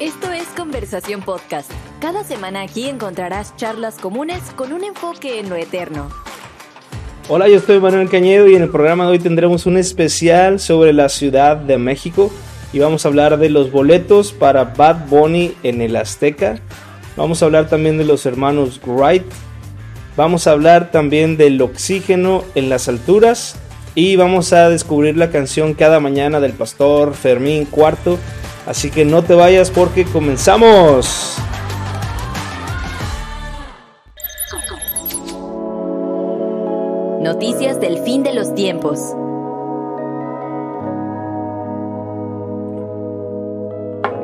Esto 0.00 0.32
es 0.32 0.46
Conversación 0.56 1.22
Podcast. 1.22 1.72
Cada 2.00 2.22
semana 2.22 2.62
aquí 2.62 2.88
encontrarás 2.88 3.56
charlas 3.56 3.96
comunes 3.96 4.40
con 4.54 4.72
un 4.72 4.84
enfoque 4.84 5.40
en 5.40 5.48
lo 5.48 5.56
eterno. 5.56 6.08
Hola, 7.28 7.48
yo 7.48 7.58
soy 7.58 7.80
Manuel 7.80 8.08
Cañedo 8.08 8.46
y 8.46 8.54
en 8.54 8.62
el 8.62 8.68
programa 8.68 9.06
de 9.06 9.10
hoy 9.10 9.18
tendremos 9.18 9.66
un 9.66 9.76
especial 9.76 10.60
sobre 10.60 10.92
la 10.92 11.08
Ciudad 11.08 11.56
de 11.56 11.78
México 11.78 12.30
y 12.72 12.78
vamos 12.78 13.04
a 13.04 13.08
hablar 13.08 13.38
de 13.38 13.50
los 13.50 13.72
boletos 13.72 14.32
para 14.32 14.62
Bad 14.62 15.08
Bunny 15.08 15.56
en 15.64 15.82
el 15.82 15.96
Azteca. 15.96 16.60
Vamos 17.16 17.42
a 17.42 17.46
hablar 17.46 17.68
también 17.68 17.98
de 17.98 18.04
los 18.04 18.24
hermanos 18.24 18.80
Wright. 18.86 19.24
Vamos 20.16 20.46
a 20.46 20.52
hablar 20.52 20.92
también 20.92 21.36
del 21.36 21.60
oxígeno 21.60 22.44
en 22.54 22.68
las 22.68 22.88
alturas 22.88 23.56
y 23.96 24.14
vamos 24.14 24.52
a 24.52 24.68
descubrir 24.68 25.16
la 25.16 25.30
canción 25.32 25.74
cada 25.74 25.98
mañana 25.98 26.38
del 26.38 26.52
pastor 26.52 27.14
Fermín 27.14 27.64
Cuarto. 27.64 28.16
Así 28.68 28.90
que 28.90 29.06
no 29.06 29.24
te 29.24 29.32
vayas 29.32 29.70
porque 29.70 30.04
comenzamos. 30.04 31.38
Noticias 37.22 37.80
del 37.80 37.96
fin 38.00 38.22
de 38.22 38.34
los 38.34 38.54
tiempos. 38.54 39.00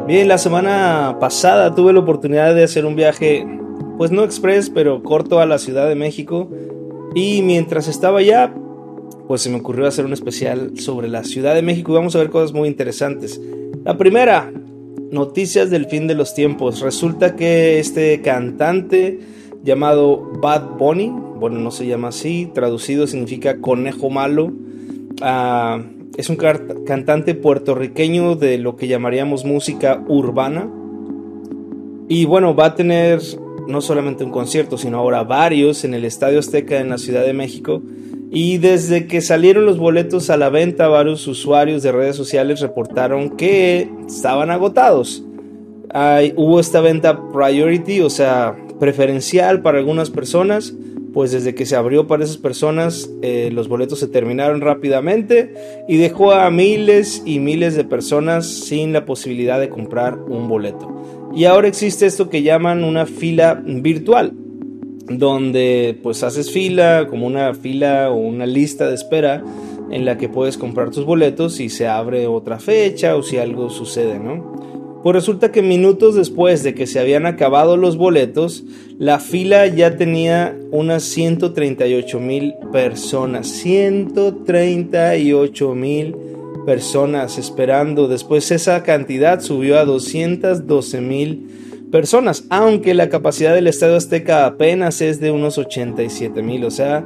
Bien, 0.06 0.28
la 0.28 0.36
semana 0.36 1.16
pasada 1.18 1.74
tuve 1.74 1.94
la 1.94 2.00
oportunidad 2.00 2.54
de 2.54 2.64
hacer 2.64 2.84
un 2.84 2.96
viaje, 2.96 3.46
pues 3.96 4.10
no 4.10 4.24
express, 4.24 4.68
pero 4.68 5.02
corto 5.02 5.40
a 5.40 5.46
la 5.46 5.56
Ciudad 5.56 5.88
de 5.88 5.94
México. 5.94 6.50
Y 7.14 7.40
mientras 7.40 7.88
estaba 7.88 8.18
allá, 8.18 8.54
pues 9.26 9.40
se 9.40 9.48
me 9.48 9.56
ocurrió 9.56 9.86
hacer 9.86 10.04
un 10.04 10.12
especial 10.12 10.78
sobre 10.78 11.08
la 11.08 11.24
Ciudad 11.24 11.54
de 11.54 11.62
México 11.62 11.92
y 11.92 11.94
vamos 11.94 12.14
a 12.14 12.18
ver 12.18 12.28
cosas 12.28 12.52
muy 12.52 12.68
interesantes. 12.68 13.40
La 13.84 13.98
primera, 13.98 14.50
noticias 15.10 15.68
del 15.68 15.84
fin 15.84 16.06
de 16.06 16.14
los 16.14 16.32
tiempos. 16.32 16.80
Resulta 16.80 17.36
que 17.36 17.78
este 17.78 18.22
cantante 18.22 19.20
llamado 19.62 20.32
Bad 20.40 20.78
Bunny, 20.78 21.12
bueno, 21.38 21.58
no 21.58 21.70
se 21.70 21.86
llama 21.86 22.08
así, 22.08 22.50
traducido 22.54 23.06
significa 23.06 23.60
conejo 23.60 24.08
malo, 24.08 24.46
uh, 24.46 25.82
es 26.16 26.30
un 26.30 26.36
cantante 26.86 27.34
puertorriqueño 27.34 28.36
de 28.36 28.56
lo 28.56 28.76
que 28.76 28.88
llamaríamos 28.88 29.44
música 29.44 30.02
urbana. 30.08 30.66
Y 32.08 32.24
bueno, 32.24 32.56
va 32.56 32.66
a 32.66 32.74
tener 32.74 33.20
no 33.68 33.82
solamente 33.82 34.24
un 34.24 34.30
concierto, 34.30 34.78
sino 34.78 34.96
ahora 34.96 35.24
varios 35.24 35.84
en 35.84 35.92
el 35.92 36.06
Estadio 36.06 36.38
Azteca 36.38 36.80
en 36.80 36.88
la 36.88 36.96
Ciudad 36.96 37.22
de 37.22 37.34
México. 37.34 37.82
Y 38.30 38.58
desde 38.58 39.06
que 39.06 39.20
salieron 39.20 39.64
los 39.64 39.78
boletos 39.78 40.30
a 40.30 40.36
la 40.36 40.48
venta, 40.48 40.88
varios 40.88 41.26
usuarios 41.26 41.82
de 41.82 41.92
redes 41.92 42.16
sociales 42.16 42.60
reportaron 42.60 43.36
que 43.36 43.88
estaban 44.06 44.50
agotados. 44.50 45.24
hubo 46.36 46.60
esta 46.60 46.80
venta 46.80 47.20
priority, 47.32 48.00
o 48.00 48.10
sea, 48.10 48.56
preferencial 48.80 49.62
para 49.62 49.78
algunas 49.78 50.10
personas, 50.10 50.74
pues 51.14 51.30
desde 51.30 51.54
que 51.54 51.64
se 51.64 51.76
abrió 51.76 52.08
para 52.08 52.24
esas 52.24 52.38
personas 52.38 53.08
eh, 53.22 53.50
los 53.52 53.68
boletos 53.68 54.00
se 54.00 54.08
terminaron 54.08 54.60
rápidamente 54.60 55.54
y 55.88 55.96
dejó 55.96 56.32
a 56.32 56.50
miles 56.50 57.22
y 57.24 57.38
miles 57.38 57.76
de 57.76 57.84
personas 57.84 58.46
sin 58.46 58.92
la 58.92 59.06
posibilidad 59.06 59.60
de 59.60 59.68
comprar 59.68 60.18
un 60.18 60.48
boleto. 60.48 60.92
Y 61.34 61.44
ahora 61.44 61.68
existe 61.68 62.06
esto 62.06 62.28
que 62.28 62.42
llaman 62.42 62.84
una 62.84 63.06
fila 63.06 63.62
virtual, 63.64 64.32
donde 65.08 65.98
pues 66.02 66.22
haces 66.22 66.50
fila, 66.50 67.06
como 67.08 67.26
una 67.26 67.54
fila 67.54 68.10
o 68.10 68.16
una 68.16 68.46
lista 68.46 68.88
de 68.88 68.94
espera 68.94 69.42
en 69.90 70.04
la 70.04 70.18
que 70.18 70.28
puedes 70.28 70.58
comprar 70.58 70.90
tus 70.90 71.04
boletos 71.04 71.60
y 71.60 71.68
se 71.68 71.86
abre 71.86 72.26
otra 72.26 72.58
fecha 72.58 73.16
o 73.16 73.22
si 73.22 73.38
algo 73.38 73.70
sucede, 73.70 74.18
¿no? 74.18 74.64
Pues 75.04 75.14
resulta 75.14 75.52
que 75.52 75.60
minutos 75.60 76.14
después 76.14 76.62
de 76.62 76.74
que 76.74 76.86
se 76.86 76.98
habían 76.98 77.26
acabado 77.26 77.76
los 77.76 77.98
boletos, 77.98 78.64
la 78.98 79.18
fila 79.18 79.66
ya 79.66 79.98
tenía 79.98 80.56
unas 80.70 81.02
138 81.02 82.20
mil 82.20 82.54
personas. 82.72 83.48
138 83.48 85.74
mil 85.74 86.16
personas 86.64 87.36
esperando. 87.36 88.08
Después 88.08 88.50
esa 88.50 88.82
cantidad 88.82 89.40
subió 89.40 89.78
a 89.78 89.84
212 89.84 91.02
mil 91.02 91.50
personas, 91.90 92.44
aunque 92.50 92.94
la 92.94 93.08
capacidad 93.08 93.54
del 93.54 93.66
Estadio 93.66 93.96
Azteca 93.96 94.46
apenas 94.46 95.00
es 95.00 95.20
de 95.20 95.30
unos 95.30 95.58
87 95.58 96.42
mil, 96.42 96.64
o 96.64 96.70
sea, 96.70 97.04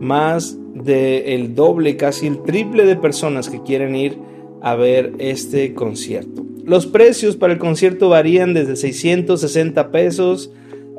más 0.00 0.56
del 0.74 1.54
doble, 1.54 1.96
casi 1.96 2.26
el 2.26 2.42
triple 2.42 2.86
de 2.86 2.96
personas 2.96 3.48
que 3.48 3.62
quieren 3.62 3.94
ir 3.94 4.18
a 4.62 4.74
ver 4.74 5.12
este 5.18 5.74
concierto. 5.74 6.44
Los 6.64 6.86
precios 6.86 7.36
para 7.36 7.52
el 7.52 7.58
concierto 7.58 8.08
varían 8.08 8.54
desde 8.54 8.76
660 8.76 9.90
pesos, 9.90 10.52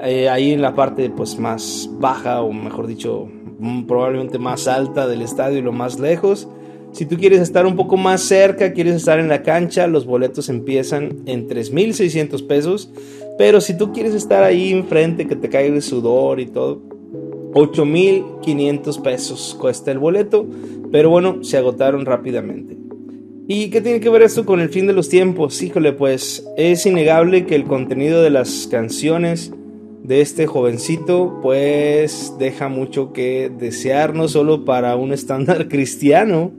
eh, 0.04 0.30
ahí 0.30 0.52
en 0.52 0.62
la 0.62 0.76
parte 0.76 1.10
pues 1.10 1.38
más 1.38 1.90
baja 2.00 2.42
o 2.42 2.52
mejor 2.52 2.88
dicho 2.88 3.30
mm, 3.60 3.84
probablemente 3.86 4.40
más 4.40 4.68
alta 4.68 5.08
del 5.08 5.22
estadio 5.22 5.60
y 5.60 5.62
lo 5.62 5.72
más 5.72 6.00
lejos. 6.00 6.48
Si 6.92 7.06
tú 7.06 7.16
quieres 7.16 7.40
estar 7.40 7.66
un 7.66 7.76
poco 7.76 7.96
más 7.96 8.22
cerca, 8.22 8.74
quieres 8.74 8.96
estar 8.96 9.20
en 9.20 9.30
la 9.30 9.44
cancha, 9.44 9.88
los 9.88 10.06
boletos 10.06 10.50
empiezan 10.50 11.22
en 11.26 11.48
3.600 11.48 12.46
pesos. 12.48 12.92
Pero 13.42 13.60
si 13.60 13.76
tú 13.76 13.92
quieres 13.92 14.14
estar 14.14 14.44
ahí 14.44 14.72
enfrente, 14.72 15.26
que 15.26 15.36
te 15.36 15.50
caiga 15.50 15.74
el 15.74 15.82
sudor 15.82 16.40
y 16.40 16.46
todo, 16.46 16.80
8.500 17.54 19.02
pesos 19.02 19.58
cuesta 19.60 19.92
el 19.92 19.98
boleto. 19.98 20.46
Pero 20.92 21.10
bueno, 21.10 21.44
se 21.44 21.58
agotaron 21.58 22.06
rápidamente. 22.06 22.78
¿Y 23.48 23.72
qué 23.72 23.82
tiene 23.82 24.00
que 24.00 24.12
ver 24.12 24.22
esto 24.22 24.46
con 24.46 24.60
el 24.60 24.70
fin 24.70 24.86
de 24.86 24.94
los 24.94 25.10
tiempos? 25.10 25.60
Híjole, 25.64 25.92
pues 25.94 26.46
es 26.56 26.86
innegable 26.86 27.48
que 27.48 27.56
el 27.56 27.64
contenido 27.64 28.22
de 28.22 28.30
las 28.30 28.68
canciones 28.70 29.52
de 30.04 30.22
este 30.22 30.46
jovencito 30.46 31.40
pues 31.42 32.36
deja 32.38 32.70
mucho 32.70 33.12
que 33.12 33.52
desear, 33.58 34.14
no 34.14 34.28
solo 34.28 34.66
para 34.66 34.96
un 34.96 35.14
estándar 35.14 35.68
cristiano, 35.68 36.52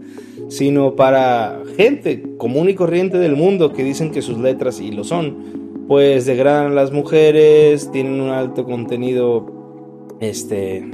sino 0.48 0.96
para 0.96 1.62
gente 1.76 2.24
común 2.38 2.68
y 2.70 2.74
corriente 2.74 3.18
del 3.18 3.36
mundo 3.36 3.72
que 3.72 3.84
dicen 3.84 4.10
que 4.10 4.20
sus 4.20 4.38
letras, 4.38 4.80
y 4.80 4.90
lo 4.90 5.04
son, 5.04 5.61
pues 5.92 6.24
degradan 6.24 6.72
a 6.72 6.74
las 6.74 6.90
mujeres, 6.90 7.90
tienen 7.92 8.18
un 8.18 8.30
alto 8.30 8.64
contenido, 8.64 10.08
este, 10.20 10.88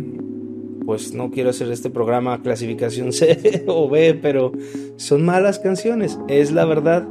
pues 0.85 1.15
no 1.15 1.31
quiero 1.31 1.51
hacer 1.51 1.71
este 1.71 1.89
programa 1.89 2.43
clasificación 2.43 3.13
C 3.13 3.63
o 3.69 3.89
B, 3.89 4.19
pero 4.21 4.51
son 4.97 5.25
malas 5.25 5.61
canciones, 5.61 6.19
es 6.27 6.51
la 6.51 6.65
verdad. 6.65 7.07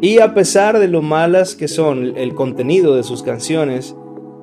Y 0.00 0.20
a 0.20 0.32
pesar 0.32 0.78
de 0.78 0.88
lo 0.88 1.02
malas 1.02 1.54
que 1.54 1.68
son 1.68 2.16
el 2.16 2.34
contenido 2.34 2.96
de 2.96 3.02
sus 3.02 3.22
canciones, 3.22 3.94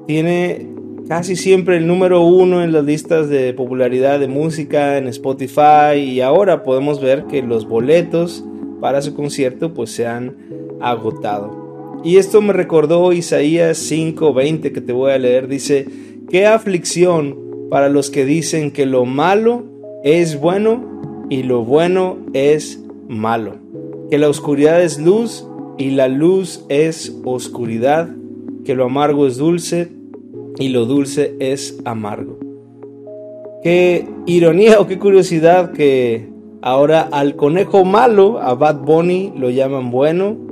tiene 0.06 0.70
casi 1.08 1.36
siempre 1.36 1.78
el 1.78 1.88
número 1.88 2.22
uno 2.22 2.62
en 2.62 2.74
las 2.74 2.86
listas 2.86 3.28
de 3.28 3.56
popularidad 3.56 4.20
de 4.20 4.28
música 4.28 5.00
en 5.00 5.08
Spotify 5.08 5.96
y 5.98 6.22
ahora 6.22 6.62
podemos 6.62 7.02
ver 7.02 7.24
que 7.24 7.42
los 7.42 7.68
boletos 7.68 8.46
para 8.80 9.02
su 9.02 9.16
concierto 9.16 9.74
pues 9.74 9.90
se 9.90 10.06
han 10.06 10.38
agotado. 10.80 11.63
Y 12.04 12.18
esto 12.18 12.42
me 12.42 12.52
recordó 12.52 13.14
Isaías 13.14 13.78
5:20 13.78 14.74
que 14.74 14.82
te 14.82 14.92
voy 14.92 15.12
a 15.12 15.18
leer, 15.18 15.48
dice, 15.48 15.88
qué 16.30 16.46
aflicción 16.46 17.38
para 17.70 17.88
los 17.88 18.10
que 18.10 18.26
dicen 18.26 18.72
que 18.72 18.86
lo 18.86 19.06
malo 19.06 19.64
es 20.04 20.40
bueno 20.40 21.26
y 21.30 21.44
lo 21.44 21.64
bueno 21.64 22.18
es 22.34 22.84
malo, 23.08 23.56
que 24.12 24.18
la 24.18 24.28
oscuridad 24.28 24.84
es 24.84 25.00
luz 25.00 25.48
y 25.78 25.92
la 25.92 26.10
luz 26.10 26.66
es 26.68 27.16
oscuridad, 27.24 28.10
que 28.66 28.76
lo 28.76 28.86
amargo 28.86 29.26
es 29.26 29.38
dulce 29.38 29.90
y 30.60 30.70
lo 30.70 30.86
dulce 30.86 31.36
es 31.40 31.80
amargo. 31.86 32.38
Qué 33.64 34.06
ironía 34.26 34.82
o 34.82 34.88
qué 34.88 35.00
curiosidad 35.00 35.72
que 35.72 36.28
ahora 36.62 37.02
al 37.02 37.38
conejo 37.38 37.86
malo, 37.86 38.40
a 38.40 38.56
Bad 38.56 38.82
Bunny, 38.82 39.32
lo 39.38 39.50
llaman 39.50 39.90
bueno 39.90 40.43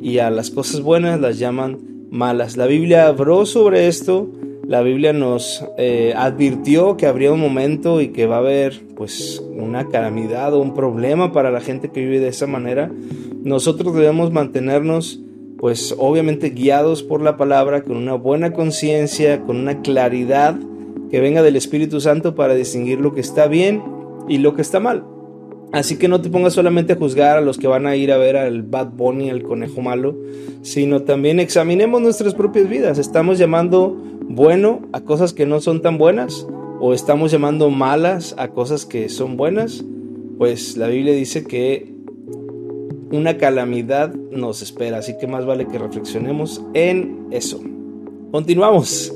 y 0.00 0.18
a 0.18 0.30
las 0.30 0.50
cosas 0.50 0.80
buenas 0.80 1.20
las 1.20 1.38
llaman 1.38 1.78
malas. 2.10 2.56
La 2.56 2.66
Biblia 2.66 3.08
habló 3.08 3.46
sobre 3.46 3.88
esto 3.88 4.28
la 4.70 4.82
Biblia 4.82 5.12
nos 5.12 5.64
eh, 5.78 6.14
advirtió 6.16 6.96
que 6.96 7.08
habría 7.08 7.32
un 7.32 7.40
momento 7.40 8.00
y 8.00 8.10
que 8.10 8.26
va 8.26 8.36
a 8.36 8.38
haber 8.38 8.80
pues 8.94 9.42
una 9.50 9.88
calamidad 9.88 10.54
o 10.54 10.60
un 10.60 10.74
problema 10.74 11.32
para 11.32 11.50
la 11.50 11.60
gente 11.60 11.88
que 11.88 12.02
vive 12.02 12.20
de 12.20 12.28
esa 12.28 12.46
manera. 12.46 12.88
Nosotros 13.42 13.92
debemos 13.96 14.30
mantenernos 14.30 15.18
pues 15.58 15.92
obviamente 15.98 16.50
guiados 16.50 17.02
por 17.02 17.20
la 17.20 17.36
palabra, 17.36 17.82
con 17.82 17.96
una 17.96 18.14
buena 18.14 18.52
conciencia, 18.52 19.42
con 19.42 19.56
una 19.56 19.82
claridad 19.82 20.56
que 21.10 21.18
venga 21.18 21.42
del 21.42 21.56
Espíritu 21.56 22.00
Santo 22.00 22.36
para 22.36 22.54
distinguir 22.54 23.00
lo 23.00 23.12
que 23.12 23.22
está 23.22 23.48
bien 23.48 23.82
y 24.28 24.38
lo 24.38 24.54
que 24.54 24.62
está 24.62 24.78
mal. 24.78 25.04
Así 25.72 25.96
que 25.96 26.08
no 26.08 26.20
te 26.20 26.30
pongas 26.30 26.54
solamente 26.54 26.94
a 26.94 26.96
juzgar 26.96 27.38
a 27.38 27.40
los 27.40 27.56
que 27.56 27.68
van 27.68 27.86
a 27.86 27.94
ir 27.94 28.10
a 28.10 28.18
ver 28.18 28.36
al 28.36 28.62
Bad 28.62 28.90
Bunny, 28.90 29.30
al 29.30 29.44
conejo 29.44 29.80
malo, 29.80 30.16
sino 30.62 31.02
también 31.02 31.38
examinemos 31.38 32.02
nuestras 32.02 32.34
propias 32.34 32.68
vidas. 32.68 32.98
¿Estamos 32.98 33.38
llamando 33.38 33.96
bueno 34.22 34.80
a 34.92 35.00
cosas 35.02 35.32
que 35.32 35.46
no 35.46 35.60
son 35.60 35.80
tan 35.80 35.96
buenas? 35.96 36.46
¿O 36.80 36.92
estamos 36.92 37.30
llamando 37.30 37.70
malas 37.70 38.34
a 38.36 38.48
cosas 38.48 38.84
que 38.84 39.08
son 39.08 39.36
buenas? 39.36 39.84
Pues 40.38 40.76
la 40.76 40.88
Biblia 40.88 41.14
dice 41.14 41.44
que 41.44 41.94
una 43.12 43.36
calamidad 43.36 44.12
nos 44.14 44.62
espera. 44.62 44.98
Así 44.98 45.16
que 45.18 45.26
más 45.26 45.46
vale 45.46 45.68
que 45.68 45.78
reflexionemos 45.78 46.62
en 46.74 47.28
eso. 47.30 47.60
Continuamos. 48.32 49.12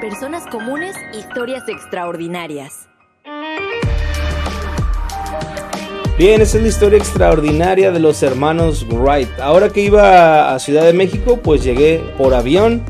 Personas 0.00 0.46
comunes, 0.46 0.96
historias 1.12 1.68
extraordinarias. 1.68 2.90
Bien, 6.20 6.42
esa 6.42 6.58
es 6.58 6.62
la 6.64 6.68
historia 6.68 6.98
extraordinaria 6.98 7.90
de 7.92 7.98
los 7.98 8.22
hermanos 8.22 8.86
Wright. 8.90 9.40
Ahora 9.40 9.70
que 9.70 9.80
iba 9.80 10.54
a 10.54 10.58
Ciudad 10.58 10.84
de 10.84 10.92
México, 10.92 11.40
pues 11.42 11.64
llegué 11.64 12.02
por 12.18 12.34
avión 12.34 12.82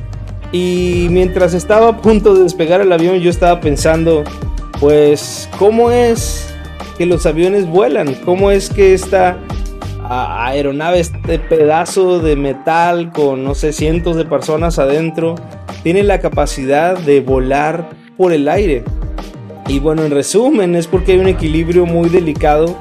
y 0.50 1.06
mientras 1.10 1.54
estaba 1.54 1.90
a 1.90 1.96
punto 1.98 2.34
de 2.34 2.42
despegar 2.42 2.80
el 2.80 2.90
avión, 2.90 3.20
yo 3.20 3.30
estaba 3.30 3.60
pensando, 3.60 4.24
pues, 4.80 5.48
¿cómo 5.60 5.92
es 5.92 6.52
que 6.98 7.06
los 7.06 7.24
aviones 7.24 7.68
vuelan? 7.68 8.16
¿Cómo 8.24 8.50
es 8.50 8.68
que 8.68 8.94
esta 8.94 9.38
aeronave, 10.08 10.98
este 10.98 11.38
pedazo 11.38 12.18
de 12.18 12.34
metal 12.34 13.12
con, 13.12 13.44
no 13.44 13.54
sé, 13.54 13.72
cientos 13.72 14.16
de 14.16 14.24
personas 14.24 14.80
adentro, 14.80 15.36
tiene 15.84 16.02
la 16.02 16.18
capacidad 16.18 16.98
de 16.98 17.20
volar 17.20 17.90
por 18.16 18.32
el 18.32 18.48
aire? 18.48 18.82
Y 19.68 19.78
bueno, 19.78 20.02
en 20.02 20.10
resumen, 20.10 20.74
es 20.74 20.88
porque 20.88 21.12
hay 21.12 21.20
un 21.20 21.28
equilibrio 21.28 21.86
muy 21.86 22.08
delicado 22.08 22.76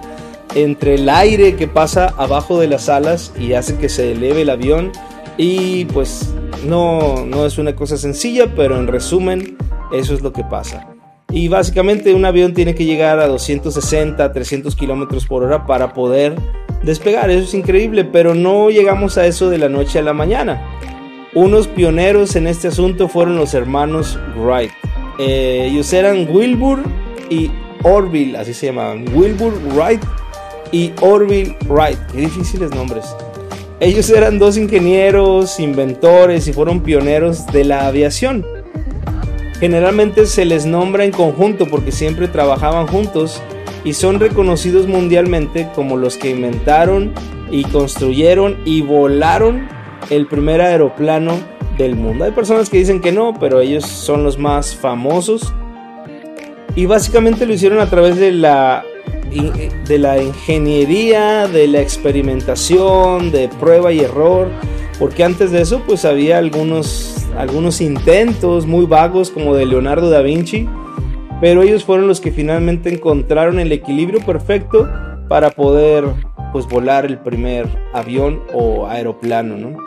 entre 0.56 0.96
el 0.96 1.10
aire 1.10 1.56
que 1.56 1.68
pasa 1.68 2.14
abajo 2.18 2.60
de 2.60 2.68
las 2.68 2.90
alas 2.90 3.34
y 3.40 3.54
hace 3.54 3.78
que 3.78 3.90
se 3.90 4.12
eleve 4.12 4.42
el 4.42 4.50
avión 4.50 4.92
y 5.38 5.86
pues 5.86 6.34
no, 6.66 7.26
no 7.26 7.46
es 7.46 7.58
una 7.58 7.76
cosa 7.76 7.98
sencilla, 7.98 8.54
pero 8.56 8.78
en 8.78 8.88
resumen 8.88 9.58
eso 9.92 10.14
es 10.14 10.22
lo 10.22 10.34
que 10.34 10.44
pasa. 10.44 10.88
Y 11.32 11.48
básicamente 11.48 12.14
un 12.14 12.26
avión 12.26 12.54
tiene 12.54 12.74
que 12.74 12.86
llegar 12.86 13.20
a 13.20 13.28
260, 13.28 14.32
300 14.32 14.76
kilómetros 14.76 15.28
por 15.28 15.44
hora 15.44 15.66
para 15.66 15.94
poder 15.94 16.36
despegar. 16.84 17.30
Eso 17.30 17.44
es 17.44 17.54
increíble, 17.54 18.04
pero 18.04 18.34
no 18.34 18.70
llegamos 18.70 19.18
a 19.18 19.26
eso 19.26 19.50
de 19.50 19.60
la 19.60 19.70
noche 19.70 20.00
a 20.00 20.02
la 20.02 20.14
mañana. 20.14 20.62
Unos 21.36 21.68
pioneros 21.68 22.36
en 22.36 22.48
este 22.48 22.70
asunto 22.70 23.08
fueron 23.08 23.38
los 23.38 23.54
hermanos 23.54 24.20
Wright. 24.36 24.72
Eh, 25.20 25.68
ellos 25.70 25.94
eran 25.94 26.28
Wilbur 26.30 26.82
y 27.30 27.52
Orville, 27.84 28.36
así 28.36 28.54
se 28.54 28.68
llamaban. 28.68 29.06
Wilbur 29.16 29.54
Wright 29.76 30.02
y 30.72 30.92
Orville 31.02 31.56
Wright. 31.68 32.00
Qué 32.12 32.22
difíciles 32.22 32.72
nombres. 32.72 33.06
Ellos 33.80 34.10
eran 34.10 34.40
dos 34.40 34.58
ingenieros, 34.58 35.60
inventores 35.60 36.48
y 36.48 36.54
fueron 36.54 36.82
pioneros 36.82 37.46
de 37.48 37.64
la 37.64 37.88
aviación. 37.88 38.46
Generalmente 39.60 40.26
se 40.26 40.46
les 40.46 40.66
nombra 40.66 41.06
en 41.06 41.12
conjunto 41.12 41.66
porque 41.66 41.92
siempre 41.92 42.28
trabajaban 42.28 42.88
juntos 42.88 43.42
y 43.84 43.94
son 43.94 44.20
reconocidos 44.20 44.88
mundialmente 44.88 45.70
como 45.76 45.98
los 45.98 46.18
que 46.18 46.32
inventaron 46.32 47.14
y 47.52 47.64
construyeron 47.64 48.58
y 48.66 48.82
volaron 48.82 49.68
el 50.10 50.28
primer 50.28 50.62
aeroplano 50.62 51.34
del 51.78 51.96
mundo. 51.96 52.26
Hay 52.26 52.32
personas 52.32 52.70
que 52.70 52.78
dicen 52.78 53.02
que 53.02 53.12
no, 53.12 53.34
pero 53.40 53.62
ellos 53.62 53.86
son 53.86 54.24
los 54.24 54.38
más 54.38 54.76
famosos. 54.76 55.54
Y 56.76 56.86
básicamente 56.86 57.46
lo 57.46 57.54
hicieron 57.54 57.80
a 57.80 57.90
través 57.90 58.18
de 58.18 58.32
la 58.32 58.84
de 59.30 60.00
la 60.00 60.22
ingeniería, 60.22 61.48
de 61.48 61.68
la 61.68 61.82
experimentación, 61.82 63.32
de 63.32 63.48
prueba 63.60 63.92
y 63.92 64.00
error, 64.00 64.50
porque 64.98 65.24
antes 65.24 65.52
de 65.52 65.62
eso 65.62 65.82
pues 65.86 66.06
había 66.06 66.38
algunos, 66.38 67.28
algunos 67.38 67.82
intentos 67.82 68.66
muy 68.66 68.86
vagos 68.86 69.32
como 69.32 69.56
de 69.56 69.66
Leonardo 69.66 70.10
da 70.10 70.22
Vinci, 70.22 70.68
pero 71.42 71.64
ellos 71.64 71.86
fueron 71.86 72.08
los 72.08 72.20
que 72.20 72.32
finalmente 72.32 72.94
encontraron 72.94 73.60
el 73.60 73.72
equilibrio 73.72 74.20
perfecto 74.26 74.90
para 75.28 75.52
poder 75.52 76.06
pues 76.52 76.68
volar 76.68 77.06
el 77.06 77.20
primer 77.20 77.68
avión 77.94 78.42
o 78.54 78.88
aeroplano, 78.88 79.56
¿no? 79.56 79.78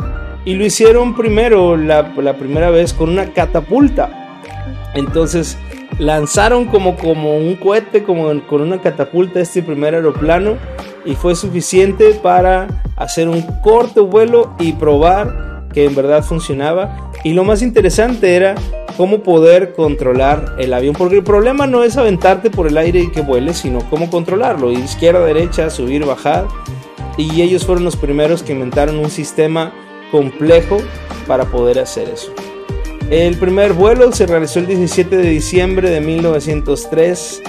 Y 0.44 0.54
lo 0.54 0.64
hicieron 0.64 1.14
primero, 1.14 1.76
la, 1.76 2.12
la 2.16 2.36
primera 2.36 2.70
vez 2.70 2.92
con 2.92 3.10
una 3.10 3.32
catapulta. 3.32 4.21
Entonces, 4.94 5.56
lanzaron 5.98 6.66
como, 6.66 6.96
como 6.96 7.36
un 7.36 7.56
cohete, 7.56 8.02
como 8.02 8.28
con 8.46 8.60
una 8.60 8.80
catapulta 8.80 9.40
este 9.40 9.62
primer 9.62 9.94
aeroplano 9.94 10.56
y 11.04 11.14
fue 11.14 11.34
suficiente 11.34 12.14
para 12.14 12.68
hacer 12.96 13.28
un 13.28 13.42
corto 13.62 14.06
vuelo 14.06 14.54
y 14.58 14.72
probar 14.72 15.64
que 15.72 15.84
en 15.84 15.94
verdad 15.94 16.22
funcionaba. 16.22 17.10
Y 17.24 17.32
lo 17.32 17.44
más 17.44 17.62
interesante 17.62 18.34
era 18.36 18.54
cómo 18.96 19.22
poder 19.22 19.72
controlar 19.72 20.56
el 20.58 20.74
avión, 20.74 20.94
porque 20.96 21.16
el 21.16 21.24
problema 21.24 21.66
no 21.66 21.82
es 21.82 21.96
aventarte 21.96 22.50
por 22.50 22.66
el 22.66 22.76
aire 22.76 23.00
y 23.00 23.10
que 23.10 23.22
vuele, 23.22 23.54
sino 23.54 23.80
cómo 23.88 24.10
controlarlo, 24.10 24.70
izquierda, 24.70 25.24
derecha, 25.24 25.70
subir, 25.70 26.04
bajar. 26.04 26.46
Y 27.16 27.42
ellos 27.42 27.64
fueron 27.64 27.84
los 27.84 27.96
primeros 27.96 28.42
que 28.42 28.52
inventaron 28.52 28.98
un 28.98 29.10
sistema 29.10 29.72
complejo 30.10 30.78
para 31.26 31.44
poder 31.44 31.78
hacer 31.78 32.08
eso. 32.08 32.32
El 33.12 33.36
primer 33.36 33.74
vuelo 33.74 34.10
se 34.12 34.26
realizó 34.26 34.58
el 34.58 34.66
17 34.68 35.18
de 35.18 35.28
diciembre 35.28 35.90
de 35.90 36.00
1903 36.00 37.42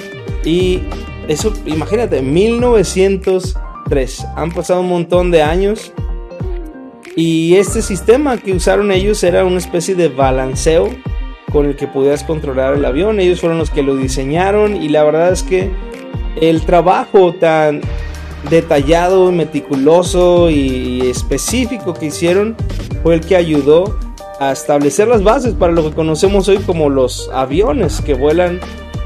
y 0.44 0.82
eso, 1.30 1.54
imagínate, 1.66 2.22
1903. 2.22 4.26
Han 4.36 4.52
pasado 4.52 4.82
un 4.82 4.90
montón 4.90 5.32
de 5.32 5.42
años 5.42 5.94
y 7.16 7.56
este 7.56 7.82
sistema 7.82 8.36
que 8.36 8.52
usaron 8.52 8.92
ellos 8.92 9.24
era 9.24 9.46
una 9.46 9.58
especie 9.58 9.96
de 9.96 10.10
balanceo 10.10 10.90
con 11.54 11.68
el 11.68 11.78
que 11.78 11.88
podías 11.88 12.26
controlar 12.26 12.74
el 12.74 12.84
avión. 12.84 13.22
Ellos 13.22 13.40
fueron 13.40 13.58
los 13.58 13.70
que 13.70 13.84
lo 13.84 13.96
diseñaron 13.96 14.76
y 14.76 14.90
la 14.90 15.06
verdad 15.06 15.32
es 15.32 15.44
que 15.44 15.72
el 16.42 16.66
trabajo 16.66 17.36
tan 17.36 17.80
detallado, 18.50 19.32
meticuloso 19.32 20.50
y 20.50 21.10
específico 21.10 21.94
que 21.94 22.08
hicieron 22.08 22.58
fue 23.02 23.16
el 23.16 23.22
que 23.22 23.38
ayudó 23.38 23.98
a 24.48 24.52
establecer 24.52 25.08
las 25.08 25.24
bases 25.24 25.54
para 25.54 25.74
lo 25.74 25.84
que 25.84 25.96
conocemos 25.96 26.48
hoy 26.48 26.58
como 26.58 26.90
los 26.90 27.30
aviones 27.34 28.02
que 28.02 28.14
vuelan 28.14 28.60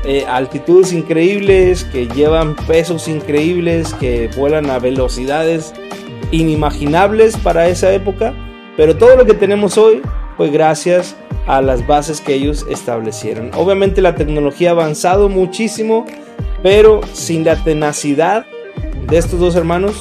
eh, 0.03 0.25
altitudes 0.27 0.93
increíbles, 0.93 1.83
que 1.83 2.07
llevan 2.07 2.55
pesos 2.55 3.07
increíbles, 3.07 3.93
que 3.95 4.29
vuelan 4.37 4.69
a 4.69 4.79
velocidades 4.79 5.73
inimaginables 6.31 7.35
para 7.37 7.67
esa 7.67 7.91
época. 7.91 8.33
Pero 8.77 8.95
todo 8.95 9.15
lo 9.15 9.25
que 9.25 9.33
tenemos 9.33 9.77
hoy 9.77 10.01
fue 10.37 10.49
gracias 10.49 11.15
a 11.47 11.61
las 11.61 11.85
bases 11.87 12.21
que 12.21 12.35
ellos 12.35 12.65
establecieron. 12.69 13.51
Obviamente 13.55 14.01
la 14.01 14.15
tecnología 14.15 14.69
ha 14.69 14.73
avanzado 14.73 15.29
muchísimo, 15.29 16.05
pero 16.61 17.01
sin 17.13 17.43
la 17.43 17.61
tenacidad 17.63 18.45
de 19.09 19.17
estos 19.17 19.39
dos 19.39 19.55
hermanos, 19.55 19.95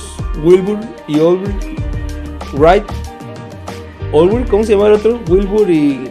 Wilbur 0.45 0.79
y 1.09 1.19
Albert 1.19 1.65
Wright, 2.55 2.85
¿cómo 4.13 4.65
se 4.65 4.73
llama 4.73 4.87
el 4.89 4.93
otro? 4.95 5.21
Wilbur 5.29 5.71
y. 5.71 6.11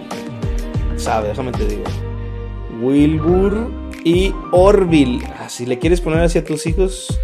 Sabe, 0.98 1.30
déjame 1.30 1.52
te 1.52 1.66
digo. 1.66 1.84
Wilbur 2.82 3.70
y 4.04 4.34
Orville. 4.52 5.26
Ah, 5.40 5.50
si 5.50 5.66
le 5.66 5.80
quieres 5.80 6.02
poner 6.02 6.20
así 6.20 6.38
a 6.38 6.44
tus 6.44 6.66
hijos, 6.66 7.20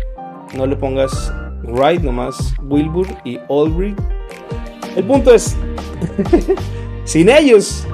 no 0.55 0.65
le 0.65 0.75
pongas 0.75 1.33
Wright, 1.63 2.01
nomás 2.01 2.53
Wilbur 2.63 3.07
y 3.23 3.39
Orville. 3.47 3.95
El 4.95 5.05
punto 5.05 5.33
es, 5.33 5.55
sin 7.05 7.29
ellos, 7.29 7.87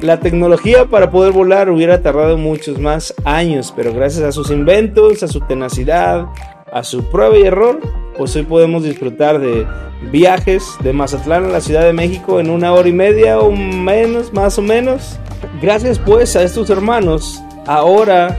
la 0.00 0.20
tecnología 0.20 0.84
para 0.86 1.10
poder 1.10 1.32
volar 1.32 1.70
hubiera 1.70 2.02
tardado 2.02 2.36
muchos 2.36 2.78
más 2.78 3.14
años, 3.24 3.72
pero 3.74 3.92
gracias 3.92 4.24
a 4.24 4.32
sus 4.32 4.50
inventos, 4.50 5.22
a 5.22 5.28
su 5.28 5.40
tenacidad, 5.40 6.26
a 6.70 6.84
su 6.84 7.04
prueba 7.04 7.36
y 7.36 7.42
error, 7.42 7.80
pues 8.18 8.34
hoy 8.34 8.42
podemos 8.42 8.82
disfrutar 8.82 9.38
de 9.38 9.64
viajes 10.10 10.64
de 10.82 10.92
Mazatlán 10.92 11.44
a 11.44 11.48
la 11.48 11.60
Ciudad 11.60 11.84
de 11.84 11.92
México 11.92 12.40
en 12.40 12.50
una 12.50 12.72
hora 12.72 12.88
y 12.88 12.92
media 12.92 13.38
o 13.38 13.52
menos, 13.52 14.32
más 14.32 14.58
o 14.58 14.62
menos. 14.62 15.18
Gracias 15.62 16.00
pues 16.00 16.34
a 16.34 16.42
estos 16.42 16.68
hermanos, 16.68 17.40
ahora 17.66 18.38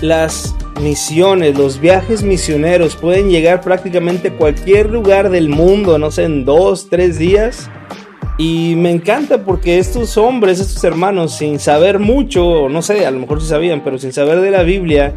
las 0.00 0.54
misiones, 0.80 1.56
los 1.56 1.80
viajes 1.80 2.24
misioneros 2.24 2.96
pueden 2.96 3.30
llegar 3.30 3.60
prácticamente 3.60 4.28
a 4.28 4.36
cualquier 4.36 4.90
lugar 4.90 5.30
del 5.30 5.48
mundo, 5.48 5.98
no 5.98 6.10
sé, 6.10 6.24
en 6.24 6.44
dos, 6.44 6.88
tres 6.90 7.16
días. 7.16 7.70
Y 8.38 8.74
me 8.76 8.90
encanta 8.90 9.44
porque 9.44 9.78
estos 9.78 10.16
hombres, 10.16 10.58
estos 10.58 10.82
hermanos, 10.82 11.36
sin 11.36 11.60
saber 11.60 12.00
mucho, 12.00 12.68
no 12.68 12.82
sé, 12.82 13.06
a 13.06 13.10
lo 13.12 13.20
mejor 13.20 13.40
sí 13.40 13.46
sabían, 13.46 13.84
pero 13.84 13.98
sin 13.98 14.12
saber 14.12 14.40
de 14.40 14.50
la 14.50 14.64
Biblia, 14.64 15.14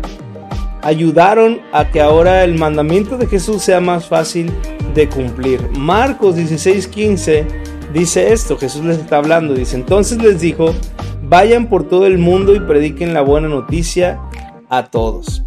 ayudaron 0.86 1.62
a 1.74 1.90
que 1.90 2.00
ahora 2.00 2.44
el 2.44 2.60
mandamiento 2.60 3.18
de 3.18 3.26
Jesús 3.26 3.64
sea 3.64 3.82
más 3.82 4.08
fácil 4.08 4.52
de 4.94 5.10
cumplir. 5.10 5.60
Marcos 5.72 6.36
16:15 6.38 7.44
dice 7.92 8.32
esto, 8.32 8.56
Jesús 8.56 8.86
les 8.86 9.00
está 9.00 9.18
hablando, 9.18 9.56
dice, 9.56 9.76
entonces 9.76 10.22
les 10.22 10.40
dijo, 10.40 10.76
vayan 11.24 11.70
por 11.70 11.90
todo 11.90 12.06
el 12.06 12.20
mundo 12.20 12.54
y 12.54 12.60
prediquen 12.60 13.16
la 13.16 13.22
buena 13.22 13.48
noticia 13.48 14.22
a 14.70 14.86
todos. 14.86 15.44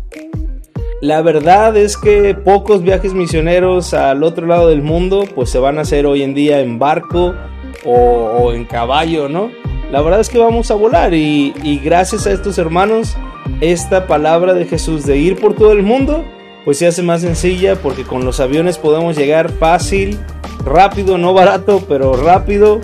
La 1.01 1.23
verdad 1.23 1.77
es 1.77 1.97
que 1.97 2.35
pocos 2.35 2.83
viajes 2.83 3.15
misioneros 3.15 3.95
al 3.95 4.25
otro 4.25 4.45
lado 4.45 4.69
del 4.69 4.83
mundo 4.83 5.25
pues 5.37 5.51
se 5.51 5.61
van 5.61 5.79
a 5.79 5.83
hacer 5.83 6.05
hoy 6.05 6.25
en 6.25 6.35
día 6.35 6.61
en 6.61 6.81
barco 6.81 7.37
o, 7.85 8.53
en 8.53 8.65
caballo, 8.65 9.29
¿no? 9.29 9.53
La 9.93 10.03
verdad 10.03 10.19
es 10.19 10.29
que 10.29 10.39
vamos 10.39 10.73
a 10.73 10.75
volar 10.75 11.15
y 11.15 11.81
gracias 11.85 12.27
a 12.27 12.33
estos 12.33 12.59
hermanos 12.59 13.17
esta 13.61 14.07
palabra 14.07 14.55
de 14.55 14.67
Jesús 14.67 15.05
de 15.05 15.19
ir 15.19 15.37
por 15.39 15.55
todo 15.55 15.73
el 15.73 15.83
mundo, 15.83 16.25
pues 16.65 16.79
se 16.79 16.87
hace 16.87 17.03
más 17.03 17.23
sencilla 17.23 17.77
porque 17.77 18.05
con 18.05 18.25
los 18.25 18.41
aviones 18.41 18.79
podemos 18.79 19.17
llegar 19.17 19.51
fácil, 19.53 20.19
rápido, 20.65 21.19
no 21.19 21.33
barato, 21.33 21.83
pero 21.89 22.13
rápido 22.15 22.81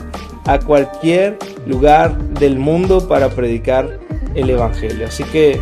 a 0.47 0.59
cualquier 0.59 1.38
lugar 1.66 2.18
del 2.18 2.59
mundo 2.59 3.09
para 3.09 3.30
predicar 3.30 3.99
el 4.35 4.50
Evangelio. 4.50 5.06
Así 5.06 5.25
que, 5.25 5.61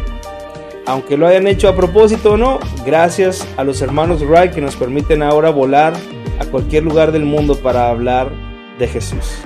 aunque 0.87 1.17
lo 1.17 1.27
hayan 1.27 1.47
hecho 1.47 1.69
a 1.69 1.77
propósito 1.77 2.33
o 2.33 2.37
no, 2.37 2.59
gracias 2.85 3.47
a 3.57 3.65
los 3.65 3.83
hermanos 3.83 4.23
Wright 4.23 4.53
que 4.53 4.61
nos 4.61 4.77
permiten 4.77 5.23
ahora 5.23 5.51
volar 5.51 5.95
a 6.39 6.45
cualquier 6.47 6.85
lugar 6.85 7.13
del 7.13 7.25
mundo 7.25 7.57
para 7.57 7.89
hablar 7.89 8.31
de 8.79 8.89
Jesús. 8.89 9.39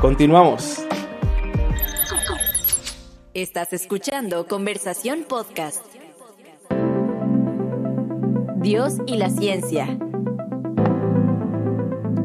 Continuamos. 0.00 0.89
Estás 3.32 3.72
escuchando 3.72 4.48
Conversación 4.48 5.22
Podcast. 5.22 5.84
Dios 8.56 8.94
y 9.06 9.18
la 9.18 9.30
ciencia. 9.30 9.96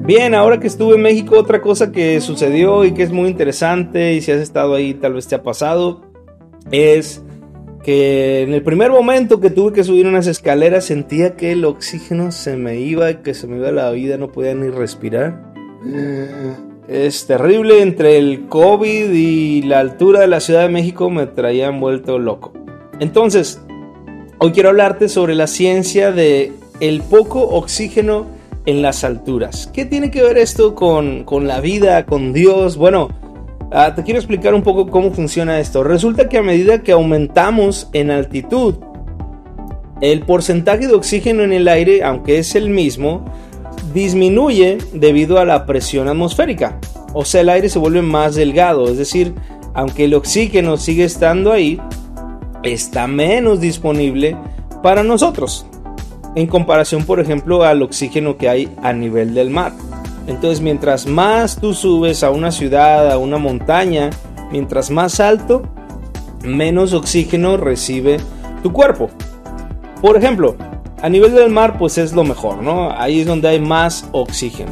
Bien, 0.02 0.34
ahora 0.34 0.60
que 0.60 0.66
estuve 0.66 0.96
en 0.96 1.04
México, 1.04 1.38
otra 1.38 1.62
cosa 1.62 1.92
que 1.92 2.20
sucedió 2.22 2.86
y 2.86 2.96
que 2.96 3.04
es 3.04 3.12
muy 3.12 3.30
interesante 3.30 4.14
y 4.16 4.22
si 4.22 4.32
has 4.32 4.40
estado 4.40 4.74
ahí 4.74 4.96
tal 4.96 5.14
vez 5.14 5.28
te 5.28 5.36
ha 5.36 5.44
pasado, 5.44 6.02
es 6.72 7.22
que 7.84 8.42
en 8.42 8.54
el 8.54 8.64
primer 8.64 8.90
momento 8.90 9.40
que 9.40 9.52
tuve 9.52 9.74
que 9.74 9.84
subir 9.84 10.08
unas 10.08 10.26
escaleras 10.26 10.86
sentía 10.86 11.36
que 11.36 11.52
el 11.52 11.66
oxígeno 11.66 12.32
se 12.32 12.58
me 12.58 12.80
iba 12.80 13.12
y 13.12 13.18
que 13.18 13.36
se 13.36 13.46
me 13.46 13.58
iba 13.58 13.72
la 13.72 13.92
vida, 13.92 14.18
no 14.18 14.32
podía 14.32 14.56
ni 14.56 14.70
respirar. 14.70 15.54
Es 16.88 17.26
terrible, 17.26 17.82
entre 17.82 18.18
el 18.20 18.48
COVID 18.48 19.12
y 19.12 19.64
la 19.64 19.80
altura 19.80 20.20
de 20.20 20.28
la 20.28 20.40
Ciudad 20.40 20.62
de 20.62 20.70
México 20.70 21.10
me 21.10 21.26
traían 21.26 21.80
vuelto 21.80 22.20
loco. 22.20 22.54
Entonces, 23.00 23.60
hoy 24.38 24.52
quiero 24.52 24.70
hablarte 24.70 25.10
sobre 25.10 25.34
la 25.34 25.48
ciencia 25.48 26.12
de 26.12 26.54
el 26.80 27.02
poco 27.02 27.42
oxígeno 27.42 28.28
en 28.68 28.84
las 28.84 29.04
alturas. 29.04 29.68
¿Qué 29.74 29.86
tiene 29.86 30.12
que 30.12 30.22
ver 30.22 30.38
esto 30.38 30.76
con, 30.76 31.24
con 31.24 31.48
la 31.48 31.60
vida, 31.60 32.06
con 32.06 32.34
Dios? 32.34 32.78
Bueno, 32.78 33.10
ah, 33.72 33.96
te 33.96 34.04
quiero 34.04 34.20
explicar 34.20 34.54
un 34.54 34.62
poco 34.62 34.88
cómo 34.88 35.12
funciona 35.12 35.60
esto. 35.60 35.84
Resulta 35.84 36.30
que 36.30 36.38
a 36.38 36.44
medida 36.44 36.84
que 36.84 36.92
aumentamos 36.92 37.90
en 37.94 38.12
altitud, 38.12 38.76
el 40.02 40.22
porcentaje 40.22 40.88
de 40.88 40.94
oxígeno 40.94 41.42
en 41.42 41.52
el 41.52 41.68
aire, 41.68 42.04
aunque 42.04 42.38
es 42.38 42.54
el 42.54 42.70
mismo, 42.70 43.26
disminuye 43.96 44.78
debido 44.94 45.40
a 45.40 45.46
la 45.46 45.66
presión 45.66 46.10
atmosférica. 46.10 46.78
O 47.14 47.24
sea, 47.24 47.42
el 47.42 47.50
aire 47.50 47.70
se 47.70 47.80
vuelve 47.80 48.02
más 48.02 48.36
delgado, 48.36 48.90
es 48.90 48.98
decir, 48.98 49.34
aunque 49.74 50.04
el 50.04 50.14
oxígeno 50.14 50.76
sigue 50.76 51.06
estando 51.06 51.54
ahí, 51.54 51.80
está 52.62 53.08
menos 53.08 53.62
disponible 53.62 54.38
para 54.84 55.02
nosotros 55.02 55.66
en 56.36 56.48
comparación, 56.48 57.06
por 57.06 57.22
ejemplo, 57.22 57.64
al 57.64 57.82
oxígeno 57.82 58.38
que 58.38 58.50
hay 58.50 58.70
a 58.84 58.92
nivel 58.92 59.34
del 59.34 59.50
mar. 59.50 59.72
Entonces, 60.28 60.60
mientras 60.60 61.08
más 61.08 61.62
tú 61.62 61.74
subes 61.74 62.22
a 62.24 62.32
una 62.32 62.52
ciudad, 62.52 63.10
a 63.10 63.18
una 63.18 63.38
montaña, 63.38 64.10
mientras 64.52 64.92
más 64.92 65.22
alto, 65.22 65.64
menos 66.44 66.92
oxígeno 66.92 67.56
recibe 67.56 68.18
tu 68.62 68.74
cuerpo. 68.74 69.10
Por 70.02 70.18
ejemplo, 70.18 70.58
a 71.02 71.10
nivel 71.10 71.34
del 71.34 71.50
mar, 71.50 71.78
pues 71.78 71.98
es 71.98 72.14
lo 72.14 72.24
mejor, 72.24 72.62
¿no? 72.62 72.92
Ahí 72.92 73.22
es 73.22 73.28
donde 73.28 73.50
hay 73.50 73.60
más 73.60 74.08
oxígeno. 74.12 74.72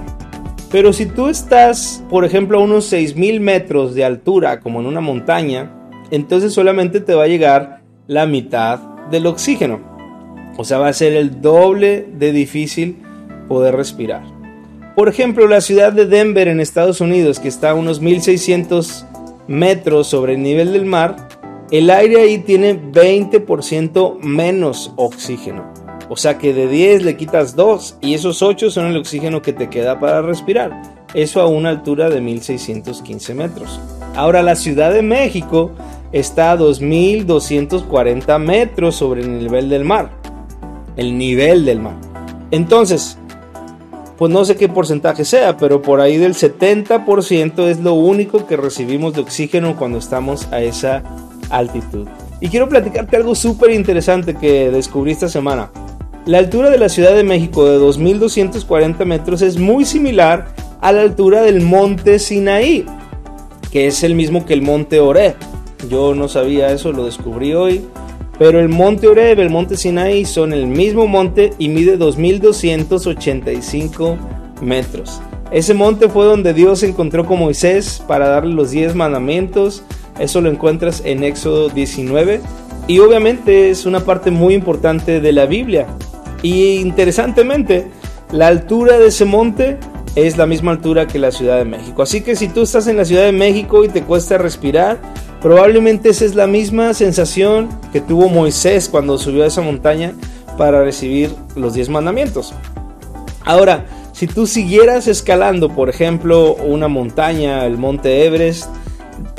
Pero 0.71 0.91
si 0.91 1.05
tú 1.05 1.27
estás, 1.27 2.03
por 2.09 2.25
ejemplo, 2.25 2.57
a 2.57 2.61
unos 2.61 2.91
6.000 2.91 3.39
metros 3.39 3.93
de 3.93 4.05
altura, 4.05 4.59
como 4.59 4.79
en 4.79 4.87
una 4.87 5.01
montaña, 5.01 5.71
entonces 6.09 6.53
solamente 6.53 6.99
te 6.99 7.13
va 7.13 7.23
a 7.23 7.27
llegar 7.27 7.81
la 8.07 8.25
mitad 8.25 8.79
del 9.11 9.27
oxígeno. 9.27 9.81
O 10.57 10.63
sea, 10.63 10.79
va 10.79 10.87
a 10.87 10.93
ser 10.93 11.13
el 11.13 11.41
doble 11.41 12.07
de 12.13 12.31
difícil 12.31 12.97
poder 13.47 13.75
respirar. 13.75 14.23
Por 14.95 15.09
ejemplo, 15.09 15.47
la 15.47 15.61
ciudad 15.61 15.91
de 15.91 16.05
Denver 16.05 16.47
en 16.47 16.59
Estados 16.59 17.01
Unidos, 17.01 17.39
que 17.39 17.47
está 17.47 17.71
a 17.71 17.73
unos 17.73 17.99
1600 17.99 19.05
metros 19.47 20.07
sobre 20.07 20.33
el 20.33 20.43
nivel 20.43 20.73
del 20.73 20.85
mar, 20.85 21.27
el 21.71 21.89
aire 21.89 22.21
ahí 22.21 22.37
tiene 22.37 22.79
20% 22.79 24.19
menos 24.19 24.93
oxígeno. 24.95 25.72
O 26.13 26.15
sea 26.15 26.37
que 26.37 26.53
de 26.53 26.67
10 26.67 27.01
le 27.01 27.17
quitas 27.17 27.55
2 27.55 27.97
y 28.01 28.13
esos 28.13 28.43
8 28.43 28.69
son 28.69 28.85
el 28.85 28.97
oxígeno 28.97 29.41
que 29.41 29.51
te 29.51 29.71
queda 29.71 29.99
para 29.99 30.21
respirar. 30.21 30.79
Eso 31.15 31.41
a 31.41 31.47
una 31.47 31.69
altura 31.69 32.11
de 32.11 32.21
1615 32.21 33.33
metros. 33.33 33.79
Ahora 34.15 34.43
la 34.43 34.55
Ciudad 34.55 34.93
de 34.93 35.01
México 35.01 35.71
está 36.11 36.51
a 36.51 36.57
2240 36.57 38.37
metros 38.37 38.95
sobre 38.95 39.21
el 39.21 39.39
nivel 39.39 39.69
del 39.69 39.85
mar 39.85 40.11
el 40.97 41.17
nivel 41.17 41.65
del 41.65 41.79
mar. 41.79 41.95
Entonces, 42.51 43.17
pues 44.17 44.31
no 44.31 44.45
sé 44.45 44.55
qué 44.55 44.69
porcentaje 44.69 45.25
sea, 45.25 45.57
pero 45.57 45.81
por 45.81 45.99
ahí 45.99 46.17
del 46.17 46.35
70% 46.35 47.67
es 47.67 47.79
lo 47.79 47.95
único 47.95 48.45
que 48.45 48.57
recibimos 48.57 49.13
de 49.15 49.21
oxígeno 49.21 49.75
cuando 49.75 49.97
estamos 49.97 50.47
a 50.51 50.61
esa 50.61 51.01
altitud. 51.49 52.07
Y 52.39 52.49
quiero 52.49 52.69
platicarte 52.69 53.17
algo 53.17 53.35
súper 53.35 53.71
interesante 53.71 54.35
que 54.35 54.69
descubrí 54.69 55.11
esta 55.11 55.29
semana. 55.29 55.71
La 56.25 56.37
altura 56.37 56.69
de 56.69 56.77
la 56.77 56.87
Ciudad 56.87 57.15
de 57.15 57.25
México 57.25 57.65
de 57.65 57.77
2.240 57.77 59.03
metros 59.03 59.41
es 59.41 59.57
muy 59.57 59.83
similar 59.83 60.55
a 60.79 60.93
la 60.93 61.01
altura 61.01 61.41
del 61.41 61.59
monte 61.59 62.17
Sinaí, 62.17 62.85
que 63.73 63.87
es 63.87 64.03
el 64.03 64.15
mismo 64.15 64.45
que 64.45 64.53
el 64.53 64.61
monte 64.61 65.01
Oreb. 65.01 65.35
Yo 65.89 66.15
no 66.15 66.29
sabía 66.29 66.71
eso, 66.71 66.93
lo 66.93 67.03
descubrí 67.03 67.53
hoy. 67.53 67.81
Pero 68.39 68.61
el 68.61 68.69
monte 68.69 69.09
Oreb, 69.09 69.41
el 69.41 69.49
monte 69.49 69.75
Sinaí 69.75 70.23
son 70.23 70.53
el 70.53 70.65
mismo 70.65 71.07
monte 71.07 71.51
y 71.59 71.67
mide 71.67 71.97
2285 71.97 74.17
metros. 74.61 75.19
Ese 75.51 75.73
monte 75.73 76.07
fue 76.07 76.23
donde 76.23 76.53
Dios 76.53 76.79
se 76.79 76.87
encontró 76.87 77.25
con 77.25 77.39
Moisés 77.39 78.01
para 78.07 78.29
darle 78.29 78.53
los 78.53 78.71
10 78.71 78.95
mandamientos. 78.95 79.83
Eso 80.17 80.39
lo 80.39 80.49
encuentras 80.49 81.01
en 81.03 81.25
Éxodo 81.25 81.67
19. 81.67 82.39
Y 82.87 82.99
obviamente 82.99 83.69
es 83.69 83.85
una 83.85 84.05
parte 84.05 84.31
muy 84.31 84.53
importante 84.53 85.19
de 85.19 85.33
la 85.33 85.45
Biblia. 85.45 85.85
Y 86.43 86.75
interesantemente, 86.75 87.87
la 88.31 88.47
altura 88.47 88.99
de 88.99 89.07
ese 89.07 89.25
monte 89.25 89.79
es 90.15 90.37
la 90.37 90.45
misma 90.45 90.71
altura 90.71 91.07
que 91.07 91.17
la 91.17 91.31
Ciudad 91.31 91.57
de 91.57 91.65
México. 91.65 92.03
Así 92.03 92.21
que 92.21 92.35
si 92.35 92.47
tú 92.47 92.61
estás 92.61 92.85
en 92.85 92.97
la 92.97 93.05
Ciudad 93.05 93.23
de 93.23 93.31
México 93.31 93.83
y 93.83 93.89
te 93.89 94.03
cuesta 94.03 94.37
respirar, 94.37 94.99
Probablemente 95.43 96.07
esa 96.07 96.23
es 96.23 96.35
la 96.35 96.47
misma 96.47 96.93
sensación 96.93 97.67
que 97.91 97.99
tuvo 97.99 98.29
Moisés 98.29 98.87
cuando 98.87 99.17
subió 99.17 99.43
a 99.43 99.47
esa 99.47 99.59
montaña 99.59 100.13
para 100.57 100.85
recibir 100.85 101.35
los 101.57 101.73
diez 101.73 101.89
mandamientos. 101.89 102.53
Ahora, 103.43 103.85
si 104.13 104.25
tú 104.25 104.47
siguieras 104.47 105.09
escalando, 105.09 105.67
por 105.67 105.89
ejemplo, 105.89 106.55
una 106.55 106.87
montaña, 106.87 107.65
el 107.65 107.77
monte 107.77 108.25
Everest, 108.25 108.69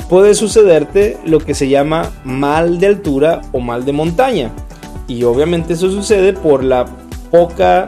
puede 0.07 0.35
sucederte 0.35 1.17
lo 1.25 1.39
que 1.39 1.55
se 1.55 1.69
llama 1.69 2.11
mal 2.23 2.79
de 2.79 2.85
altura 2.85 3.41
o 3.51 3.59
mal 3.59 3.83
de 3.83 3.93
montaña. 3.93 4.51
Y 5.07 5.23
obviamente 5.23 5.73
eso 5.73 5.91
sucede 5.91 6.33
por 6.33 6.63
la 6.63 6.85
poca, 7.31 7.87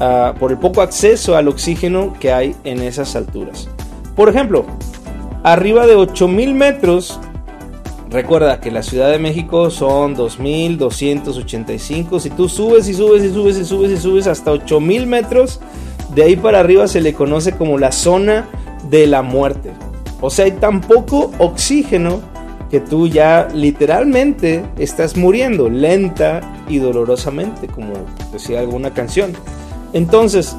ah, 0.00 0.34
por 0.38 0.50
el 0.50 0.58
poco 0.58 0.82
acceso 0.82 1.36
al 1.36 1.48
oxígeno 1.48 2.14
que 2.18 2.32
hay 2.32 2.54
en 2.64 2.80
esas 2.80 3.16
alturas. 3.16 3.68
Por 4.16 4.28
ejemplo, 4.28 4.64
arriba 5.42 5.86
de 5.86 5.96
8000 5.96 6.54
metros 6.54 7.20
Recuerda 8.14 8.60
que 8.60 8.70
la 8.70 8.84
Ciudad 8.84 9.10
de 9.10 9.18
México 9.18 9.70
son 9.70 10.14
2.285. 10.14 12.20
Si 12.20 12.30
tú 12.30 12.48
subes 12.48 12.86
y 12.86 12.94
subes 12.94 13.24
y 13.24 13.30
subes 13.30 13.56
y 13.56 13.64
subes 13.64 13.90
y 13.90 13.96
subes 13.96 14.28
hasta 14.28 14.52
8.000 14.52 15.06
metros, 15.06 15.58
de 16.14 16.22
ahí 16.22 16.36
para 16.36 16.60
arriba 16.60 16.86
se 16.86 17.00
le 17.00 17.12
conoce 17.12 17.56
como 17.56 17.76
la 17.76 17.90
zona 17.90 18.48
de 18.88 19.08
la 19.08 19.22
muerte. 19.22 19.72
O 20.20 20.30
sea, 20.30 20.44
hay 20.44 20.52
tan 20.52 20.80
poco 20.80 21.32
oxígeno 21.38 22.20
que 22.74 22.80
tú 22.80 23.06
ya 23.06 23.46
literalmente 23.54 24.64
estás 24.78 25.16
muriendo 25.16 25.70
lenta 25.70 26.40
y 26.68 26.78
dolorosamente, 26.78 27.68
como 27.68 27.92
decía 28.32 28.58
alguna 28.58 28.92
canción. 28.92 29.32
Entonces, 29.92 30.56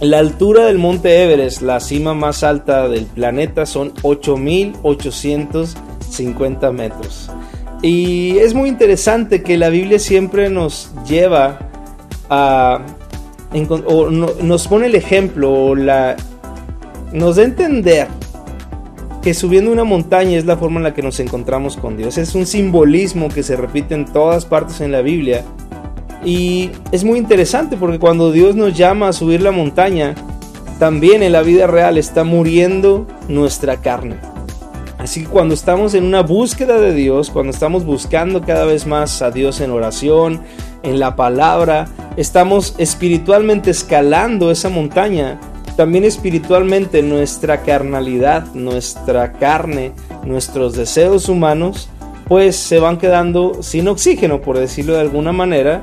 la 0.00 0.20
altura 0.20 0.66
del 0.66 0.78
monte 0.78 1.24
Everest, 1.24 1.62
la 1.62 1.80
cima 1.80 2.14
más 2.14 2.44
alta 2.44 2.88
del 2.88 3.06
planeta, 3.06 3.66
son 3.66 3.92
8800 4.02 5.74
50 6.08 6.70
metros. 6.70 7.28
Y 7.82 8.38
es 8.38 8.54
muy 8.54 8.68
interesante 8.68 9.42
que 9.42 9.56
la 9.56 9.68
Biblia 9.68 9.98
siempre 9.98 10.48
nos 10.48 10.92
lleva 11.08 11.58
a... 12.30 12.82
O 13.88 14.10
nos 14.10 14.68
pone 14.68 14.86
el 14.86 14.94
ejemplo, 14.94 15.52
o 15.52 15.74
la, 15.74 16.14
nos 17.12 17.34
da 17.34 17.42
a 17.42 17.46
entender 17.46 18.21
que 19.22 19.34
subiendo 19.34 19.70
una 19.70 19.84
montaña 19.84 20.36
es 20.36 20.44
la 20.44 20.56
forma 20.56 20.78
en 20.78 20.84
la 20.84 20.94
que 20.94 21.02
nos 21.02 21.20
encontramos 21.20 21.76
con 21.76 21.96
Dios. 21.96 22.18
Es 22.18 22.34
un 22.34 22.44
simbolismo 22.44 23.28
que 23.28 23.42
se 23.42 23.56
repite 23.56 23.94
en 23.94 24.04
todas 24.04 24.44
partes 24.44 24.80
en 24.80 24.90
la 24.90 25.00
Biblia. 25.00 25.44
Y 26.24 26.70
es 26.90 27.04
muy 27.04 27.18
interesante 27.18 27.76
porque 27.76 27.98
cuando 27.98 28.32
Dios 28.32 28.56
nos 28.56 28.76
llama 28.76 29.08
a 29.08 29.12
subir 29.12 29.40
la 29.40 29.52
montaña, 29.52 30.14
también 30.78 31.22
en 31.22 31.32
la 31.32 31.42
vida 31.42 31.68
real 31.68 31.98
está 31.98 32.24
muriendo 32.24 33.06
nuestra 33.28 33.80
carne. 33.80 34.16
Así 34.98 35.22
que 35.22 35.28
cuando 35.28 35.54
estamos 35.54 35.94
en 35.94 36.04
una 36.04 36.22
búsqueda 36.22 36.80
de 36.80 36.94
Dios, 36.94 37.30
cuando 37.30 37.50
estamos 37.50 37.84
buscando 37.84 38.42
cada 38.42 38.64
vez 38.64 38.86
más 38.86 39.22
a 39.22 39.30
Dios 39.30 39.60
en 39.60 39.70
oración, 39.70 40.40
en 40.82 41.00
la 41.00 41.16
palabra, 41.16 41.88
estamos 42.16 42.74
espiritualmente 42.78 43.70
escalando 43.70 44.50
esa 44.50 44.68
montaña. 44.68 45.40
También 45.76 46.04
espiritualmente 46.04 47.02
nuestra 47.02 47.62
carnalidad, 47.62 48.52
nuestra 48.54 49.32
carne, 49.32 49.92
nuestros 50.24 50.74
deseos 50.74 51.28
humanos, 51.28 51.88
pues 52.28 52.56
se 52.56 52.78
van 52.78 52.98
quedando 52.98 53.62
sin 53.62 53.88
oxígeno, 53.88 54.40
por 54.40 54.58
decirlo 54.58 54.94
de 54.94 55.00
alguna 55.00 55.32
manera, 55.32 55.80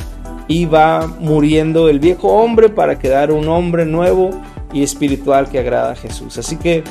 y 0.48 0.66
va 0.66 1.08
muriendo 1.20 1.90
el 1.90 2.00
viejo 2.00 2.30
hombre 2.30 2.70
para 2.70 2.98
quedar 3.00 3.32
un 3.32 3.48
hombre 3.48 3.86
nuevo 3.86 4.32
y 4.74 4.84
espiritual 4.84 5.50
que 5.50 5.60
agrada 5.60 5.92
a 5.92 5.96
Jesús. 5.96 6.38
Así 6.38 6.58
que, 6.58 6.84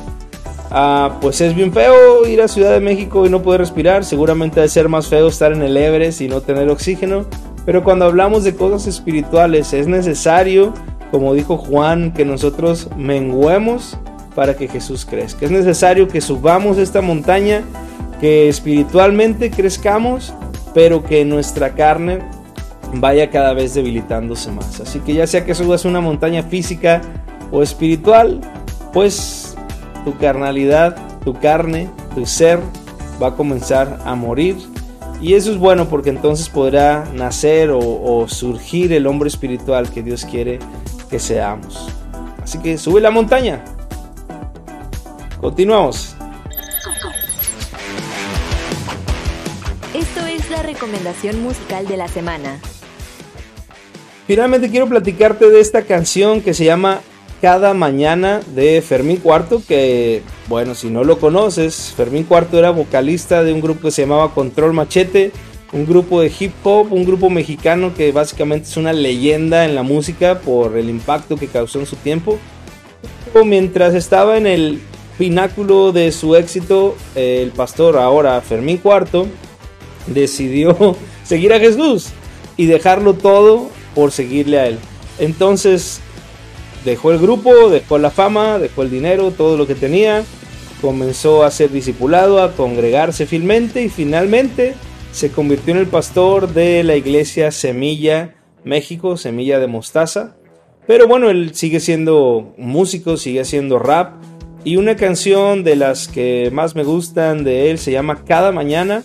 ah, 0.71 1.19
pues 1.21 1.41
es 1.41 1.55
bien 1.55 1.73
feo 1.73 2.27
ir 2.27 2.41
a 2.43 2.49
Ciudad 2.49 2.73
de 2.73 2.81
México 2.81 3.27
y 3.27 3.31
no 3.31 3.43
poder 3.43 3.61
respirar. 3.61 4.05
Seguramente 4.05 4.57
debe 4.57 4.69
ser 4.69 4.89
más 4.89 5.09
feo 5.09 5.29
estar 5.29 5.53
en 5.53 5.63
el 5.63 5.77
Everest 5.77 6.21
y 6.21 6.29
no 6.29 6.41
tener 6.41 6.69
oxígeno. 6.69 7.27
Pero 7.65 7.85
cuando 7.85 8.07
hablamos 8.07 8.45
de 8.45 8.55
cosas 8.55 8.87
espirituales 8.87 9.73
es 9.73 9.87
necesario, 9.87 10.73
como 11.11 11.35
dijo 11.35 11.57
Juan, 11.57 12.13
que 12.13 12.25
nosotros 12.25 12.89
menguemos 12.97 13.97
para 14.35 14.57
que 14.57 14.69
Jesús 14.69 15.05
crezca. 15.05 15.47
Es 15.47 15.51
necesario 15.51 16.09
que 16.09 16.21
subamos 16.21 16.79
esta 16.79 17.03
montaña, 17.03 17.63
que 18.21 18.49
espiritualmente 18.49 19.51
crezcamos, 19.51 20.33
pero 20.75 21.05
que 21.05 21.25
nuestra 21.25 21.75
carne 21.75 22.21
vaya 22.95 23.31
cada 23.31 23.53
vez 23.53 23.75
debilitándose 23.75 24.51
más. 24.51 24.81
Así 24.81 25.01
que 25.01 25.15
ya 25.15 25.27
sea 25.27 25.45
que 25.45 25.55
subas 25.55 25.85
una 25.85 26.01
montaña 26.01 26.43
física 26.43 27.01
o 27.51 27.63
espiritual, 27.63 28.41
pues 28.93 29.57
tu 30.05 30.17
carnalidad, 30.17 30.97
tu 31.25 31.35
carne, 31.35 31.89
tu 32.15 32.27
ser 32.27 32.61
va 33.21 33.29
a 33.29 33.35
comenzar 33.35 33.99
a 34.05 34.15
morir 34.15 34.57
y 35.21 35.35
eso 35.35 35.51
es 35.51 35.59
bueno 35.59 35.89
porque 35.89 36.11
entonces 36.11 36.49
podrá 36.49 37.05
nacer 37.13 37.71
o, 37.73 38.27
surgir 38.29 38.93
el 38.93 39.07
hombre 39.07 39.29
espiritual 39.29 39.91
que 39.91 40.03
Dios 40.03 40.25
quiere 40.25 40.61
que 41.09 41.19
seamos. 41.19 41.89
Así 42.43 42.59
que 42.59 42.79
sube 42.79 43.01
la 43.01 43.11
montaña. 43.11 43.65
Continuamos. 45.41 46.15
Esto 49.95 50.27
es 50.27 50.51
la 50.51 50.63
recomendación 50.63 51.43
musical 51.43 51.87
de 51.87 51.97
la 51.97 52.09
semana. 52.09 52.61
Finalmente 54.27 54.71
quiero 54.71 54.89
platicarte 54.89 55.49
de 55.49 55.61
esta 55.61 55.83
canción 55.83 56.43
que 56.43 56.53
se 56.55 56.65
llama 56.65 57.01
cada 57.41 57.73
mañana 57.73 58.41
de 58.55 58.83
Fermín 58.83 59.19
Cuarto, 59.19 59.63
que 59.67 60.23
bueno, 60.49 60.75
si 60.75 60.91
no 60.91 61.05
lo 61.05 61.19
conoces, 61.19 61.95
Fermín 61.97 62.25
Cuarto 62.25 62.59
era 62.59 62.71
vocalista 62.71 63.43
de 63.45 63.53
un 63.53 63.61
grupo 63.61 63.83
que 63.83 63.91
se 63.91 64.03
llamaba 64.03 64.35
Control 64.35 64.73
Machete, 64.73 65.33
un 65.73 65.87
grupo 65.87 66.21
de 66.21 66.33
hip 66.39 66.53
hop, 66.63 66.93
un 66.93 67.05
grupo 67.05 67.29
mexicano 67.29 67.93
que 67.95 68.11
básicamente 68.13 68.69
es 68.69 68.77
una 68.77 68.93
leyenda 68.93 69.65
en 69.65 69.75
la 69.75 69.83
música 69.83 70.41
por 70.41 70.77
el 70.79 70.89
impacto 70.89 71.37
que 71.37 71.47
causó 71.47 71.81
en 71.81 71.87
su 71.87 71.97
tiempo. 71.97 72.39
Mientras 73.45 73.95
estaba 73.95 74.39
en 74.39 74.47
el 74.47 74.81
pináculo 75.19 75.93
de 75.93 76.11
su 76.13 76.35
éxito, 76.37 76.97
el 77.15 77.51
pastor 77.51 77.99
ahora 77.99 78.41
Fermín 78.41 78.79
Cuarto 78.79 79.27
decidió 80.07 80.97
seguir 81.25 81.53
a 81.53 81.61
Jesús 81.61 82.09
y 82.57 82.67
dejarlo 82.67 83.15
todo 83.15 83.71
por 83.95 84.11
seguirle 84.11 84.59
a 84.59 84.67
él. 84.69 84.79
Entonces 85.19 86.01
dejó 86.85 87.11
el 87.11 87.19
grupo, 87.19 87.69
dejó 87.69 87.99
la 87.99 88.11
fama, 88.11 88.59
dejó 88.59 88.83
el 88.83 88.91
dinero, 88.91 89.33
todo 89.33 89.59
lo 89.59 89.67
que 89.67 89.75
tenía, 89.75 90.25
comenzó 90.81 91.45
a 91.45 91.51
ser 91.51 91.71
discipulado, 91.71 92.43
a 92.43 92.53
congregarse 92.53 93.27
fielmente 93.27 93.83
y 93.83 93.89
finalmente 93.91 94.75
se 95.13 95.31
convirtió 95.31 95.75
en 95.75 95.81
el 95.81 95.87
pastor 95.87 96.53
de 96.53 96.85
la 96.85 96.97
iglesia 96.97 97.51
Semilla 97.51 98.35
México, 98.65 99.17
Semilla 99.17 99.59
de 99.59 99.67
Mostaza. 99.67 100.37
Pero 100.87 101.07
bueno, 101.07 101.31
él 101.31 101.55
sigue 101.55 101.81
siendo 101.81 102.55
músico, 102.57 103.17
sigue 103.17 103.41
haciendo 103.41 103.79
rap 103.79 104.15
y 104.65 104.77
una 104.77 104.97
canción 104.97 105.65
de 105.65 105.77
las 105.77 106.09
que 106.09 106.51
más 106.53 106.75
me 106.75 106.85
gustan 106.85 107.45
de 107.45 107.71
él 107.71 107.79
se 107.79 107.93
llama 107.93 108.25
Cada 108.25 108.53
Mañana 108.53 109.03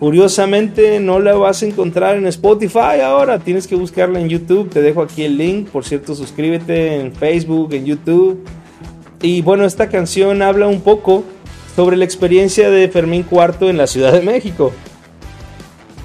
Curiosamente 0.00 0.98
no 0.98 1.20
la 1.20 1.34
vas 1.34 1.62
a 1.62 1.66
encontrar 1.66 2.16
en 2.16 2.26
Spotify 2.26 3.02
ahora, 3.04 3.38
tienes 3.38 3.66
que 3.66 3.74
buscarla 3.74 4.18
en 4.18 4.30
YouTube, 4.30 4.70
te 4.70 4.80
dejo 4.80 5.02
aquí 5.02 5.24
el 5.24 5.36
link, 5.36 5.68
por 5.68 5.84
cierto 5.84 6.14
suscríbete 6.14 6.98
en 6.98 7.12
Facebook, 7.12 7.74
en 7.74 7.84
YouTube. 7.84 8.42
Y 9.20 9.42
bueno, 9.42 9.66
esta 9.66 9.90
canción 9.90 10.40
habla 10.40 10.68
un 10.68 10.80
poco 10.80 11.22
sobre 11.76 11.98
la 11.98 12.06
experiencia 12.06 12.70
de 12.70 12.88
Fermín 12.88 13.24
Cuarto 13.24 13.68
en 13.68 13.76
la 13.76 13.86
Ciudad 13.86 14.14
de 14.14 14.22
México. 14.22 14.72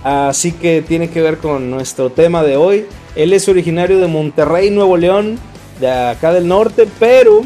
Así 0.06 0.52
que 0.52 0.84
tiene 0.84 1.10
que 1.10 1.20
ver 1.20 1.40
con 1.40 1.72
nuestro 1.72 2.12
tema 2.12 2.44
de 2.44 2.58
hoy. 2.58 2.86
Él 3.16 3.34
es 3.34 3.50
originario 3.50 3.98
de 3.98 4.06
Monterrey, 4.06 4.70
Nuevo 4.70 4.98
León, 4.98 5.40
de 5.80 5.90
acá 5.90 6.32
del 6.32 6.48
norte, 6.48 6.88
pero 7.00 7.42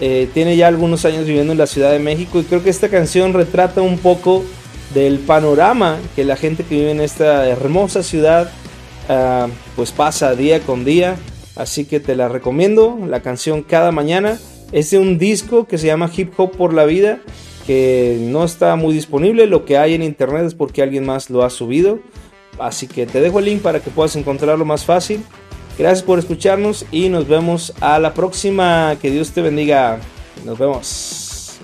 eh, 0.00 0.28
tiene 0.32 0.56
ya 0.56 0.68
algunos 0.68 1.04
años 1.04 1.26
viviendo 1.26 1.50
en 1.50 1.58
la 1.58 1.66
Ciudad 1.66 1.90
de 1.90 1.98
México 1.98 2.38
y 2.38 2.44
creo 2.44 2.62
que 2.62 2.70
esta 2.70 2.90
canción 2.90 3.32
retrata 3.32 3.82
un 3.82 3.98
poco 3.98 4.44
del 4.94 5.18
panorama 5.18 5.98
que 6.14 6.22
la 6.22 6.36
gente 6.36 6.62
que 6.62 6.76
vive 6.76 6.92
en 6.92 7.00
esta 7.00 7.48
hermosa 7.48 8.04
ciudad 8.04 8.52
ah, 9.08 9.48
pues 9.74 9.90
pasa 9.90 10.36
día 10.36 10.60
con 10.60 10.84
día. 10.84 11.16
Así 11.56 11.86
que 11.86 11.98
te 11.98 12.14
la 12.14 12.28
recomiendo, 12.28 13.00
la 13.04 13.18
canción 13.18 13.64
Cada 13.64 13.90
Mañana. 13.90 14.38
Es 14.70 14.92
de 14.92 14.98
un 15.00 15.18
disco 15.18 15.66
que 15.66 15.76
se 15.76 15.88
llama 15.88 16.08
Hip 16.16 16.38
Hop 16.38 16.52
por 16.52 16.72
la 16.72 16.84
Vida, 16.84 17.18
que 17.70 18.18
no 18.18 18.42
está 18.42 18.74
muy 18.74 18.92
disponible. 18.92 19.46
Lo 19.46 19.64
que 19.64 19.78
hay 19.78 19.94
en 19.94 20.02
internet 20.02 20.44
es 20.44 20.54
porque 20.54 20.82
alguien 20.82 21.06
más 21.06 21.30
lo 21.30 21.44
ha 21.44 21.50
subido. 21.50 22.00
Así 22.58 22.88
que 22.88 23.06
te 23.06 23.20
dejo 23.20 23.38
el 23.38 23.44
link 23.44 23.62
para 23.62 23.78
que 23.78 23.90
puedas 23.90 24.16
encontrarlo 24.16 24.64
más 24.64 24.84
fácil. 24.84 25.22
Gracias 25.78 26.02
por 26.02 26.18
escucharnos 26.18 26.84
y 26.90 27.10
nos 27.10 27.28
vemos 27.28 27.72
a 27.80 28.00
la 28.00 28.12
próxima. 28.12 28.96
Que 29.00 29.12
Dios 29.12 29.30
te 29.30 29.40
bendiga. 29.40 30.00
Nos 30.44 30.58
vemos. 30.58 31.60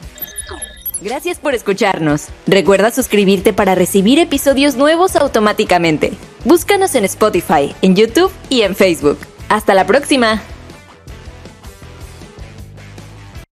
Gracias 1.00 1.40
por 1.40 1.56
escucharnos. 1.56 2.26
Recuerda 2.46 2.92
suscribirte 2.92 3.52
para 3.52 3.74
recibir 3.74 4.20
episodios 4.20 4.76
nuevos 4.76 5.16
automáticamente. 5.16 6.12
Búscanos 6.44 6.94
en 6.94 7.04
Spotify, 7.06 7.74
en 7.82 7.96
YouTube 7.96 8.30
y 8.48 8.60
en 8.60 8.76
Facebook. 8.76 9.18
Hasta 9.48 9.74
la 9.74 9.88
próxima. 9.88 10.40